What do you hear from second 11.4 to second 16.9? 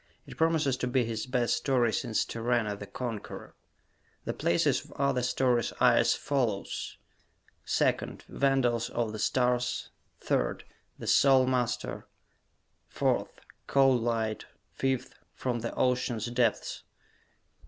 Master"; 4. "Cold Light"; 5. "From the Ocean's Depths."